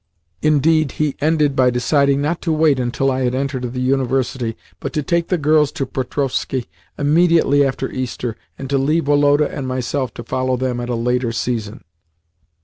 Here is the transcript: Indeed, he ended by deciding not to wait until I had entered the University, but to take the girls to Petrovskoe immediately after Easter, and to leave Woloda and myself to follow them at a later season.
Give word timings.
Indeed, 0.41 0.93
he 0.93 1.15
ended 1.21 1.55
by 1.55 1.69
deciding 1.69 2.23
not 2.23 2.41
to 2.41 2.51
wait 2.51 2.79
until 2.79 3.11
I 3.11 3.19
had 3.19 3.35
entered 3.35 3.71
the 3.71 3.79
University, 3.79 4.57
but 4.79 4.93
to 4.93 5.03
take 5.03 5.27
the 5.27 5.37
girls 5.37 5.71
to 5.73 5.85
Petrovskoe 5.85 6.61
immediately 6.97 7.63
after 7.63 7.87
Easter, 7.91 8.35
and 8.57 8.67
to 8.71 8.79
leave 8.79 9.07
Woloda 9.07 9.47
and 9.55 9.67
myself 9.67 10.11
to 10.15 10.23
follow 10.23 10.57
them 10.57 10.79
at 10.79 10.89
a 10.89 10.95
later 10.95 11.31
season. 11.31 11.83